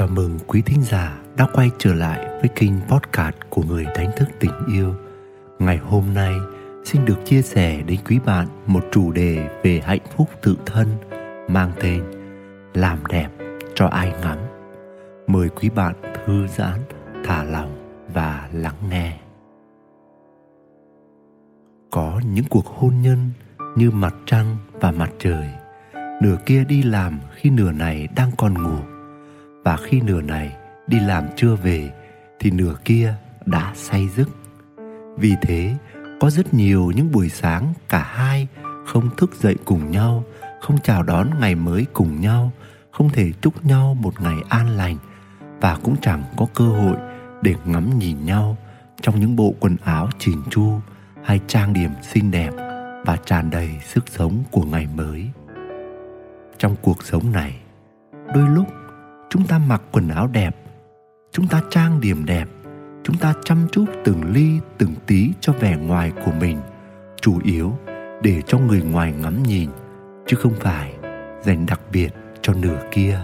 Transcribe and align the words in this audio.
Chào 0.00 0.08
mừng 0.08 0.38
quý 0.46 0.62
thính 0.62 0.82
giả 0.82 1.18
đã 1.36 1.46
quay 1.52 1.70
trở 1.78 1.94
lại 1.94 2.28
với 2.40 2.48
kênh 2.56 2.72
podcast 2.88 3.34
của 3.50 3.62
người 3.62 3.84
đánh 3.84 4.10
thức 4.16 4.28
tình 4.40 4.50
yêu. 4.74 4.94
Ngày 5.58 5.76
hôm 5.76 6.14
nay 6.14 6.34
xin 6.84 7.04
được 7.04 7.24
chia 7.24 7.42
sẻ 7.42 7.82
đến 7.86 8.00
quý 8.08 8.18
bạn 8.26 8.46
một 8.66 8.84
chủ 8.92 9.12
đề 9.12 9.48
về 9.64 9.80
hạnh 9.84 10.00
phúc 10.16 10.28
tự 10.42 10.56
thân 10.66 10.88
mang 11.48 11.72
tên 11.80 12.04
Làm 12.74 13.06
đẹp 13.06 13.28
cho 13.74 13.86
ai 13.86 14.12
ngắm. 14.22 14.38
Mời 15.26 15.48
quý 15.48 15.70
bạn 15.70 15.94
thư 16.14 16.46
giãn, 16.46 16.80
thả 17.24 17.44
lòng 17.44 18.02
và 18.14 18.48
lắng 18.52 18.76
nghe. 18.90 19.18
Có 21.90 22.20
những 22.34 22.44
cuộc 22.50 22.66
hôn 22.66 22.94
nhân 23.02 23.30
như 23.76 23.90
mặt 23.90 24.14
trăng 24.26 24.56
và 24.72 24.90
mặt 24.90 25.10
trời. 25.18 25.48
Nửa 26.22 26.36
kia 26.46 26.64
đi 26.64 26.82
làm 26.82 27.20
khi 27.34 27.50
nửa 27.50 27.72
này 27.72 28.08
đang 28.16 28.30
còn 28.36 28.54
ngủ 28.54 28.89
và 29.64 29.76
khi 29.76 30.00
nửa 30.00 30.20
này 30.20 30.56
đi 30.86 31.00
làm 31.00 31.24
chưa 31.36 31.54
về, 31.54 31.90
thì 32.38 32.50
nửa 32.50 32.74
kia 32.84 33.14
đã 33.46 33.72
say 33.74 34.08
giấc. 34.08 34.28
Vì 35.16 35.34
thế, 35.42 35.74
có 36.20 36.30
rất 36.30 36.54
nhiều 36.54 36.92
những 36.96 37.12
buổi 37.12 37.28
sáng 37.28 37.74
cả 37.88 38.02
hai 38.02 38.48
không 38.86 39.10
thức 39.16 39.34
dậy 39.34 39.56
cùng 39.64 39.90
nhau, 39.90 40.24
không 40.60 40.78
chào 40.82 41.02
đón 41.02 41.30
ngày 41.40 41.54
mới 41.54 41.86
cùng 41.92 42.20
nhau, 42.20 42.52
không 42.90 43.10
thể 43.10 43.32
chúc 43.40 43.64
nhau 43.64 43.94
một 44.00 44.20
ngày 44.20 44.36
an 44.48 44.68
lành 44.68 44.96
và 45.60 45.78
cũng 45.82 45.96
chẳng 46.02 46.22
có 46.36 46.46
cơ 46.54 46.64
hội 46.64 46.96
để 47.42 47.54
ngắm 47.64 47.98
nhìn 47.98 48.24
nhau 48.24 48.56
trong 49.00 49.20
những 49.20 49.36
bộ 49.36 49.54
quần 49.60 49.76
áo 49.84 50.08
chỉn 50.18 50.38
chu 50.50 50.80
hay 51.22 51.40
trang 51.46 51.72
điểm 51.72 51.90
xinh 52.02 52.30
đẹp 52.30 52.50
và 53.06 53.16
tràn 53.24 53.50
đầy 53.50 53.70
sức 53.84 54.08
sống 54.08 54.42
của 54.50 54.62
ngày 54.62 54.88
mới. 54.94 55.26
Trong 56.58 56.76
cuộc 56.82 57.04
sống 57.04 57.32
này, 57.32 57.60
đôi 58.34 58.48
lúc 58.48 58.66
chúng 59.30 59.46
ta 59.46 59.58
mặc 59.58 59.82
quần 59.92 60.08
áo 60.08 60.28
đẹp. 60.32 60.56
Chúng 61.32 61.46
ta 61.46 61.62
trang 61.70 62.00
điểm 62.00 62.24
đẹp. 62.26 62.48
Chúng 63.04 63.16
ta 63.16 63.34
chăm 63.44 63.58
chút 63.72 63.84
từng 64.04 64.32
ly, 64.32 64.60
từng 64.78 64.94
tí 65.06 65.30
cho 65.40 65.52
vẻ 65.52 65.76
ngoài 65.76 66.12
của 66.24 66.32
mình, 66.40 66.58
chủ 67.20 67.38
yếu 67.44 67.72
để 68.22 68.42
cho 68.46 68.58
người 68.58 68.82
ngoài 68.82 69.12
ngắm 69.12 69.42
nhìn, 69.42 69.70
chứ 70.26 70.36
không 70.36 70.52
phải 70.60 70.94
dành 71.42 71.66
đặc 71.66 71.80
biệt 71.92 72.10
cho 72.42 72.52
nửa 72.52 72.78
kia. 72.90 73.20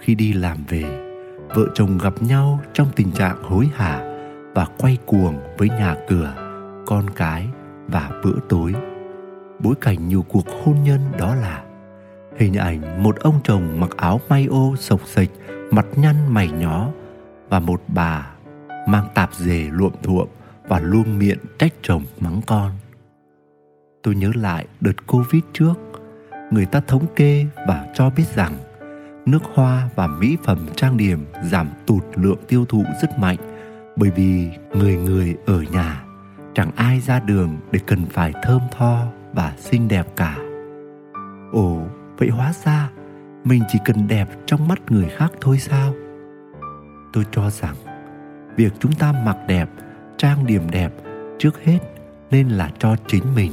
Khi 0.00 0.14
đi 0.14 0.32
làm 0.32 0.56
về, 0.68 0.84
vợ 1.54 1.66
chồng 1.74 1.98
gặp 1.98 2.14
nhau 2.22 2.60
trong 2.72 2.88
tình 2.96 3.12
trạng 3.12 3.42
hối 3.42 3.68
hả 3.74 4.18
và 4.54 4.66
quay 4.78 4.98
cuồng 5.06 5.40
với 5.58 5.68
nhà 5.68 5.96
cửa, 6.08 6.34
con 6.86 7.10
cái 7.16 7.48
và 7.86 8.10
bữa 8.24 8.38
tối. 8.48 8.74
Bối 9.58 9.74
cảnh 9.80 10.08
nhiều 10.08 10.24
cuộc 10.28 10.46
hôn 10.64 10.82
nhân 10.84 11.00
đó 11.18 11.34
là 11.34 11.64
hình 12.38 12.54
ảnh 12.54 13.02
một 13.02 13.16
ông 13.20 13.40
chồng 13.44 13.80
mặc 13.80 13.90
áo 13.96 14.20
may 14.28 14.46
ô 14.46 14.74
sộc 14.78 15.00
sịch 15.06 15.30
mặt 15.70 15.86
nhăn 15.96 16.16
mày 16.28 16.48
nhó 16.48 16.88
và 17.48 17.60
một 17.60 17.82
bà 17.88 18.26
mang 18.88 19.08
tạp 19.14 19.34
dề 19.34 19.68
luộm 19.72 19.92
thuộm 20.02 20.28
và 20.68 20.80
luôn 20.80 21.18
miệng 21.18 21.38
trách 21.58 21.72
chồng 21.82 22.02
mắng 22.20 22.40
con. 22.46 22.70
Tôi 24.02 24.14
nhớ 24.14 24.30
lại 24.34 24.66
đợt 24.80 25.06
covid 25.06 25.42
trước, 25.52 25.74
người 26.50 26.66
ta 26.66 26.80
thống 26.80 27.06
kê 27.16 27.46
và 27.66 27.86
cho 27.94 28.10
biết 28.10 28.24
rằng 28.34 28.52
nước 29.26 29.42
hoa 29.54 29.88
và 29.94 30.06
mỹ 30.06 30.36
phẩm 30.44 30.66
trang 30.76 30.96
điểm 30.96 31.24
giảm 31.50 31.68
tụt 31.86 32.04
lượng 32.14 32.38
tiêu 32.48 32.64
thụ 32.64 32.84
rất 33.02 33.18
mạnh 33.18 33.38
bởi 33.96 34.10
vì 34.10 34.50
người 34.74 34.96
người 34.96 35.36
ở 35.46 35.62
nhà, 35.72 36.04
chẳng 36.54 36.70
ai 36.76 37.00
ra 37.00 37.20
đường 37.20 37.56
để 37.70 37.80
cần 37.86 38.06
phải 38.06 38.32
thơm 38.42 38.60
tho 38.70 39.06
và 39.32 39.52
xinh 39.58 39.88
đẹp 39.88 40.06
cả. 40.16 40.36
Ồ 41.52 41.85
vậy 42.18 42.28
hóa 42.28 42.52
ra 42.64 42.90
mình 43.44 43.62
chỉ 43.68 43.78
cần 43.84 44.08
đẹp 44.08 44.28
trong 44.46 44.68
mắt 44.68 44.78
người 44.90 45.08
khác 45.16 45.32
thôi 45.40 45.58
sao? 45.58 45.94
Tôi 47.12 47.24
cho 47.30 47.50
rằng 47.50 47.74
việc 48.56 48.72
chúng 48.78 48.92
ta 48.92 49.12
mặc 49.24 49.36
đẹp, 49.48 49.68
trang 50.16 50.46
điểm 50.46 50.62
đẹp 50.70 50.92
trước 51.38 51.64
hết 51.64 51.78
nên 52.30 52.48
là 52.48 52.70
cho 52.78 52.96
chính 53.06 53.34
mình. 53.34 53.52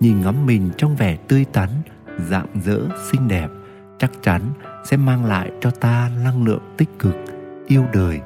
Nhìn 0.00 0.20
ngắm 0.20 0.46
mình 0.46 0.70
trong 0.76 0.96
vẻ 0.96 1.16
tươi 1.28 1.44
tắn 1.52 1.68
dạng 2.18 2.46
dỡ 2.64 2.80
xinh 3.10 3.28
đẹp, 3.28 3.48
chắc 3.98 4.10
chắn 4.22 4.42
sẽ 4.84 4.96
mang 4.96 5.24
lại 5.24 5.50
cho 5.60 5.70
ta 5.70 6.10
năng 6.24 6.44
lượng 6.44 6.74
tích 6.76 6.98
cực, 6.98 7.16
yêu 7.66 7.84
đời 7.92 8.20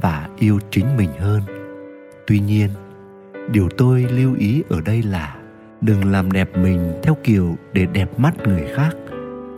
và 0.00 0.28
yêu 0.38 0.58
chính 0.70 0.96
mình 0.96 1.10
hơn. 1.18 1.42
Tuy 2.26 2.38
nhiên, 2.38 2.70
điều 3.50 3.68
tôi 3.78 4.02
lưu 4.10 4.34
ý 4.34 4.62
ở 4.68 4.80
đây 4.80 5.02
là 5.02 5.36
đừng 5.80 6.12
làm 6.12 6.32
đẹp 6.32 6.50
mình 6.56 6.92
theo 7.02 7.16
kiểu 7.24 7.56
để 7.72 7.86
đẹp 7.86 8.18
mắt 8.18 8.34
người 8.44 8.64
khác 8.76 8.90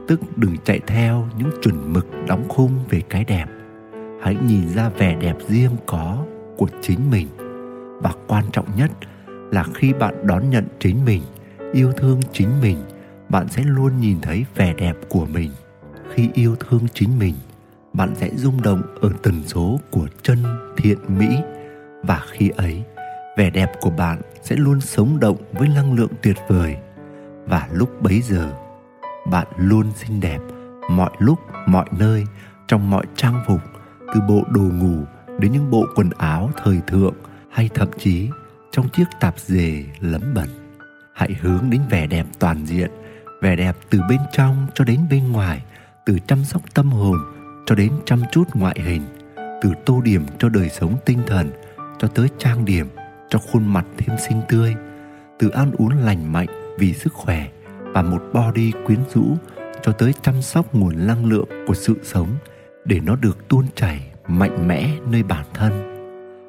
tức 0.09 0.21
đừng 0.37 0.57
chạy 0.65 0.81
theo 0.87 1.29
những 1.39 1.51
chuẩn 1.63 1.93
mực 1.93 2.07
đóng 2.27 2.45
khung 2.49 2.73
về 2.91 3.01
cái 3.09 3.25
đẹp. 3.25 3.47
Hãy 4.23 4.37
nhìn 4.47 4.69
ra 4.69 4.89
vẻ 4.89 5.17
đẹp 5.21 5.37
riêng 5.49 5.77
có 5.87 6.25
của 6.57 6.69
chính 6.81 7.11
mình. 7.11 7.29
Và 8.03 8.13
quan 8.29 8.45
trọng 8.53 8.67
nhất 8.77 8.91
là 9.51 9.65
khi 9.75 9.93
bạn 9.93 10.27
đón 10.27 10.51
nhận 10.51 10.65
chính 10.79 11.05
mình, 11.05 11.23
yêu 11.73 11.93
thương 11.93 12.21
chính 12.33 12.49
mình, 12.63 12.77
bạn 13.29 13.49
sẽ 13.49 13.63
luôn 13.67 14.01
nhìn 14.01 14.21
thấy 14.21 14.45
vẻ 14.57 14.75
đẹp 14.75 14.97
của 15.09 15.27
mình. 15.27 15.51
Khi 16.15 16.29
yêu 16.35 16.57
thương 16.57 16.87
chính 16.95 17.19
mình, 17.19 17.35
bạn 17.93 18.15
sẽ 18.15 18.31
rung 18.35 18.63
động 18.63 18.83
ở 19.01 19.11
tần 19.23 19.43
số 19.47 19.81
của 19.91 20.07
chân, 20.23 20.39
thiện, 20.77 20.99
mỹ. 21.19 21.29
Và 22.03 22.23
khi 22.31 22.51
ấy, 22.57 22.83
vẻ 23.37 23.51
đẹp 23.51 23.73
của 23.81 23.91
bạn 23.91 24.21
sẽ 24.43 24.57
luôn 24.57 24.81
sống 24.81 25.21
động 25.21 25.37
với 25.53 25.69
năng 25.69 25.95
lượng 25.95 26.13
tuyệt 26.23 26.37
vời. 26.49 26.77
Và 27.47 27.69
lúc 27.73 28.03
bấy 28.03 28.21
giờ 28.21 28.53
bạn 29.27 29.47
luôn 29.57 29.93
xinh 29.95 30.21
đẹp 30.21 30.39
mọi 30.91 31.11
lúc, 31.19 31.39
mọi 31.67 31.87
nơi, 31.99 32.25
trong 32.69 32.91
mọi 32.91 33.07
trang 33.17 33.41
phục, 33.47 33.61
từ 34.15 34.21
bộ 34.29 34.43
đồ 34.51 34.63
ngủ 34.63 35.05
đến 35.39 35.53
những 35.53 35.71
bộ 35.71 35.87
quần 35.95 36.11
áo 36.19 36.51
thời 36.63 36.81
thượng 36.87 37.15
hay 37.51 37.71
thậm 37.75 37.89
chí 37.99 38.29
trong 38.71 38.89
chiếc 38.89 39.05
tạp 39.21 39.39
dề 39.39 39.85
lấm 40.01 40.35
bẩn 40.35 40.49
hãy 41.15 41.35
hướng 41.41 41.71
đến 41.71 41.81
vẻ 41.91 42.07
đẹp 42.07 42.27
toàn 42.39 42.67
diện, 42.67 42.91
vẻ 43.43 43.57
đẹp 43.57 43.77
từ 43.91 44.01
bên 44.09 44.21
trong 44.33 44.67
cho 44.75 44.85
đến 44.85 45.01
bên 45.11 45.33
ngoài, 45.33 45.63
từ 46.07 46.19
chăm 46.27 46.45
sóc 46.45 46.63
tâm 46.75 46.91
hồn 46.91 47.17
cho 47.67 47.75
đến 47.75 47.93
chăm 48.05 48.23
chút 48.33 48.45
ngoại 48.55 48.81
hình, 48.85 49.03
từ 49.63 49.73
tô 49.85 50.01
điểm 50.01 50.27
cho 50.39 50.49
đời 50.49 50.69
sống 50.69 50.97
tinh 51.05 51.19
thần, 51.27 51.51
cho 51.99 52.09
tới 52.09 52.29
trang 52.39 52.65
điểm, 52.65 52.87
cho 53.29 53.39
khuôn 53.39 53.73
mặt 53.73 53.85
thêm 53.99 54.17
xinh 54.29 54.41
tươi, 54.49 54.75
từ 55.39 55.49
ăn 55.49 55.73
uống 55.79 55.93
lành 55.93 56.33
mạnh 56.33 56.49
vì 56.79 56.93
sức 56.93 57.13
khỏe 57.13 57.49
và 57.93 58.03
một 58.03 58.23
body 58.33 58.73
quyến 58.87 58.99
rũ 59.15 59.37
cho 59.83 59.93
tới 59.93 60.15
chăm 60.23 60.43
sóc 60.43 60.75
nguồn 60.75 61.07
năng 61.07 61.27
lượng 61.27 61.49
của 61.67 61.75
sự 61.75 61.95
sống 62.03 62.29
để 62.85 63.01
nó 63.01 63.17
được 63.17 63.49
tuôn 63.49 63.67
chảy 63.75 64.01
mạnh 64.29 64.69
mẽ 64.69 64.91
nơi 65.11 65.23
bản 65.23 65.45
thân. 65.55 65.73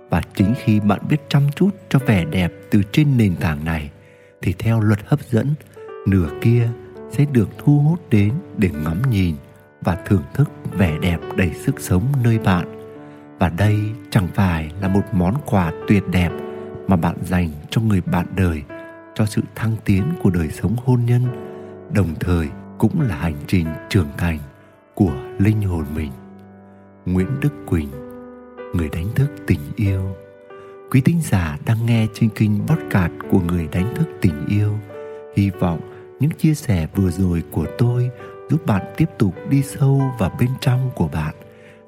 Và 0.09 0.21
chính 0.35 0.53
khi 0.63 0.79
bạn 0.79 0.99
biết 1.09 1.17
chăm 1.29 1.43
chút 1.55 1.69
cho 1.89 1.99
vẻ 1.99 2.25
đẹp 2.25 2.51
từ 2.71 2.81
trên 2.91 3.17
nền 3.17 3.35
tảng 3.35 3.65
này, 3.65 3.91
thì 4.41 4.53
theo 4.59 4.79
luật 4.79 4.99
hấp 5.05 5.19
dẫn, 5.21 5.53
nửa 6.07 6.29
kia 6.41 6.69
sẽ 7.11 7.25
được 7.31 7.49
thu 7.57 7.79
hút 7.79 7.99
đến 8.09 8.33
để 8.57 8.69
ngắm 8.83 9.01
nhìn 9.09 9.35
và 9.81 9.97
thưởng 10.05 10.23
thức 10.33 10.49
vẻ 10.71 10.97
đẹp 11.01 11.17
đầy 11.35 11.51
sức 11.65 11.79
sống 11.79 12.03
nơi 12.23 12.39
bạn. 12.39 12.79
Và 13.39 13.49
đây 13.49 13.79
chẳng 14.09 14.27
phải 14.35 14.71
là 14.81 14.87
một 14.87 15.03
món 15.11 15.35
quà 15.45 15.71
tuyệt 15.87 16.03
đẹp 16.11 16.29
mà 16.87 16.95
bạn 16.95 17.15
dành 17.21 17.49
cho 17.69 17.81
người 17.81 18.01
bạn 18.01 18.25
đời 18.35 18.63
cho 19.15 19.25
sự 19.25 19.41
thăng 19.55 19.75
tiến 19.85 20.03
của 20.23 20.29
đời 20.29 20.49
sống 20.49 20.75
hôn 20.85 21.05
nhân, 21.05 21.21
đồng 21.93 22.15
thời 22.19 22.47
cũng 22.77 23.01
là 23.01 23.15
hành 23.15 23.37
trình 23.47 23.65
trưởng 23.89 24.09
thành 24.17 24.39
của 24.93 25.13
linh 25.39 25.61
hồn 25.61 25.85
mình. 25.95 26.11
Nguyễn 27.05 27.27
đức 27.41 27.53
quỳnh, 27.65 27.89
người 28.75 28.89
đánh 28.89 29.07
thức 29.15 29.31
tình 29.47 29.59
yêu. 29.75 30.15
Quý 30.91 31.01
tín 31.05 31.17
giả 31.21 31.57
đang 31.65 31.85
nghe 31.85 32.07
trên 32.13 32.29
kênh 32.29 32.67
podcast 32.67 33.13
của 33.31 33.39
người 33.39 33.67
đánh 33.71 33.95
thức 33.95 34.07
tình 34.21 34.45
yêu, 34.47 34.73
hy 35.35 35.49
vọng 35.49 35.79
những 36.19 36.31
chia 36.31 36.53
sẻ 36.53 36.87
vừa 36.95 37.11
rồi 37.11 37.43
của 37.51 37.65
tôi 37.77 38.09
giúp 38.49 38.65
bạn 38.65 38.81
tiếp 38.97 39.09
tục 39.17 39.35
đi 39.49 39.61
sâu 39.61 40.01
vào 40.19 40.31
bên 40.39 40.49
trong 40.61 40.89
của 40.95 41.07
bạn 41.07 41.35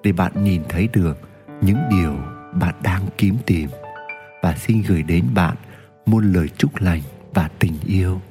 để 0.04 0.12
bạn 0.12 0.44
nhìn 0.44 0.62
thấy 0.70 0.90
được 0.94 1.18
những 1.62 1.78
điều 1.92 2.16
bạn 2.62 2.76
đang 2.84 3.02
kiếm 3.18 3.36
tìm. 3.46 3.70
Và 4.44 4.56
xin 4.56 4.84
gửi 4.88 5.04
đến 5.04 5.26
bạn 5.36 5.56
muôn 6.06 6.34
lời 6.34 6.50
chúc 6.58 6.82
lành 6.82 7.02
và 7.34 7.50
tình 7.60 7.74
yêu. 7.86 8.22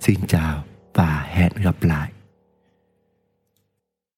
Xin 0.00 0.20
chào 0.28 0.64
và 0.94 1.22
hẹn 1.22 1.52
gặp 1.62 1.82
lại. 1.82 2.12